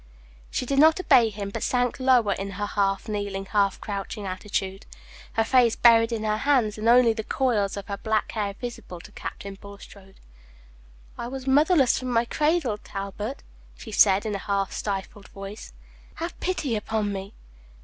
[0.49, 4.87] She did not obey him, but sank lower in her half kneeling, half crouching attitude,
[5.33, 8.99] her face buried in her hands, and only the coils of her black hair visible
[8.99, 10.19] to Captain Bulstrode.
[11.19, 13.43] "I was motherless from my cradle, Talbot,"
[13.77, 15.71] she said, in a half stifled voice.
[16.15, 17.35] "Have pity upon me."